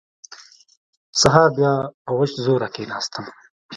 سهار 1.21 1.49
بيا 1.57 1.73
په 2.05 2.11
وچ 2.19 2.31
زور 2.45 2.59
راکښېناستم. 2.63 3.25